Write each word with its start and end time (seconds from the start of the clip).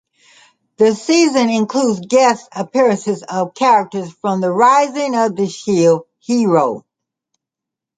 The 0.77 0.95
season 0.95 1.51
includes 1.51 2.07
guest 2.07 2.49
appearances 2.53 3.21
of 3.21 3.53
characters 3.53 4.11
from 4.11 4.41
"The 4.41 4.49
Rising 4.49 5.15
of 5.15 5.35
the 5.35 5.47
Shield 5.47 6.07
Hero". 6.21 6.87